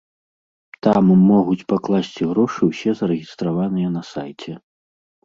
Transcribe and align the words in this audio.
Там 0.87 1.11
могуць 1.31 1.65
пакласці 1.73 2.29
грошы 2.31 2.61
ўсе 2.71 2.95
зарэгістраваныя 3.03 3.93
на 3.99 4.05
сайце. 4.13 4.57